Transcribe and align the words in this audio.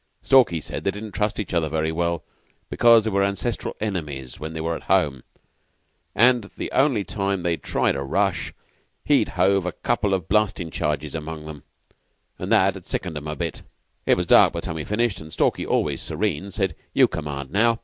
Stalky 0.23 0.61
said 0.61 0.83
they 0.83 0.89
didn't 0.89 1.11
trust 1.11 1.39
each 1.39 1.53
other 1.53 1.69
very 1.69 1.91
well, 1.91 2.23
because 2.71 3.03
they 3.03 3.11
were 3.11 3.21
ancestral 3.23 3.75
enemies 3.79 4.39
when 4.39 4.53
they 4.53 4.59
were 4.59 4.75
at 4.75 4.85
home; 4.89 5.21
and 6.15 6.49
the 6.57 6.71
only 6.71 7.03
time 7.03 7.43
they'd 7.43 7.61
tried 7.61 7.95
a 7.95 8.01
rush 8.01 8.51
he'd 9.05 9.29
hove 9.37 9.63
a 9.67 9.71
couple 9.71 10.15
of 10.15 10.27
blasting 10.27 10.71
charges 10.71 11.13
among 11.13 11.47
'em, 11.47 11.61
and 12.39 12.51
that 12.51 12.73
had 12.73 12.87
sickened 12.87 13.15
'em 13.15 13.27
a 13.27 13.35
bit. 13.35 13.61
"It 14.07 14.17
was 14.17 14.25
dark 14.25 14.53
by 14.53 14.61
the 14.61 14.65
time 14.65 14.75
we 14.77 14.85
finished, 14.85 15.21
and 15.21 15.31
Stalky, 15.31 15.67
always 15.67 16.01
serene, 16.01 16.49
said: 16.49 16.75
'You 16.95 17.07
command 17.07 17.51
now. 17.51 17.77